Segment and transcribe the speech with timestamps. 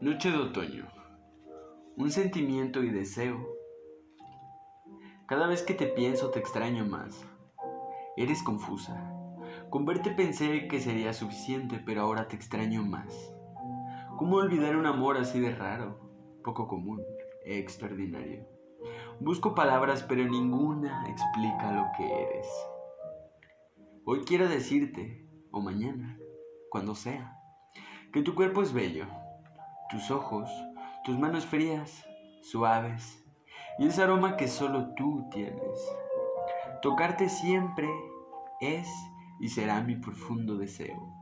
[0.00, 0.86] Noche de otoño.
[1.96, 3.36] Un sentimiento y deseo.
[5.26, 7.26] Cada vez que te pienso te extraño más.
[8.16, 9.12] Eres confusa.
[9.70, 13.34] Con verte pensé que sería suficiente, pero ahora te extraño más.
[14.16, 15.98] ¿Cómo olvidar un amor así de raro,
[16.44, 17.02] poco común,
[17.44, 18.46] e extraordinario?
[19.18, 22.46] Busco palabras, pero ninguna explica lo que eres.
[24.04, 26.20] Hoy quiero decirte, o mañana,
[26.70, 27.36] cuando sea,
[28.12, 29.06] que tu cuerpo es bello,
[29.88, 30.50] tus ojos,
[31.04, 32.06] tus manos frías,
[32.42, 33.24] suaves,
[33.78, 35.88] y ese aroma que solo tú tienes.
[36.82, 37.88] Tocarte siempre
[38.60, 38.88] es
[39.40, 41.14] y será mi profundo deseo.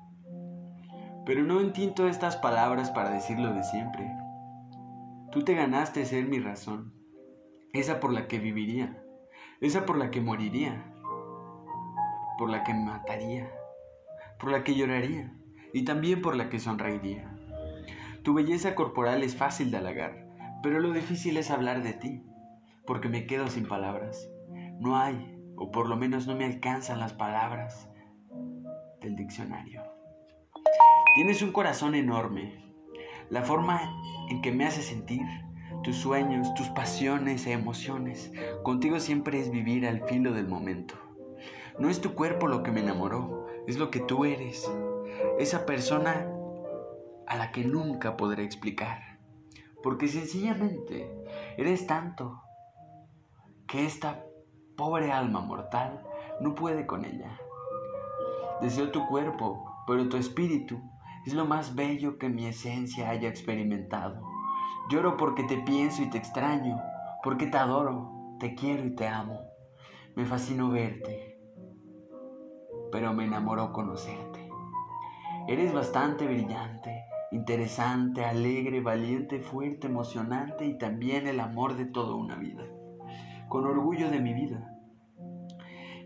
[1.25, 4.11] Pero no entinto estas palabras para decirlo de siempre.
[5.31, 6.95] Tú te ganaste ser mi razón,
[7.73, 9.03] esa por la que viviría,
[9.61, 10.93] esa por la que moriría,
[12.39, 13.51] por la que mataría,
[14.39, 15.33] por la que lloraría
[15.73, 17.37] y también por la que sonreiría.
[18.27, 20.27] Tu belleza corporal es fácil de halagar,
[20.61, 22.25] pero lo difícil es hablar de ti,
[22.85, 24.29] porque me quedo sin palabras.
[24.81, 27.89] No hay, o por lo menos no me alcanzan las palabras
[29.01, 29.81] del diccionario.
[31.15, 32.75] Tienes un corazón enorme.
[33.31, 33.81] La forma
[34.29, 35.25] en que me hace sentir,
[35.85, 38.33] tus sueños, tus pasiones e emociones,
[38.65, 40.97] contigo siempre es vivir al filo del momento.
[41.79, 44.69] No es tu cuerpo lo que me enamoró, es lo que tú eres.
[45.39, 46.33] Esa persona
[47.27, 49.19] a la que nunca podré explicar.
[49.83, 51.11] Porque sencillamente
[51.57, 52.43] eres tanto
[53.67, 54.25] que esta
[54.77, 56.03] pobre alma mortal
[56.41, 57.39] no puede con ella.
[58.61, 60.81] Deseo tu cuerpo, pero tu espíritu
[61.27, 64.23] es lo más bello que mi esencia haya experimentado.
[64.89, 66.81] Lloro porque te pienso y te extraño,
[67.23, 69.41] porque te adoro, te quiero y te amo.
[70.15, 71.39] Me fascino verte,
[72.93, 74.49] pero me enamoró conocerte.
[75.49, 76.96] Eres bastante brillante,
[77.37, 82.65] interesante, alegre, valiente, fuerte, emocionante y también el amor de toda una vida,
[83.49, 84.73] con orgullo de mi vida.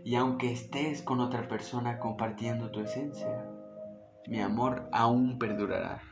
[0.03, 3.45] Y aunque estés con otra persona compartiendo tu esencia,
[4.27, 6.10] mi amor aún perdurará.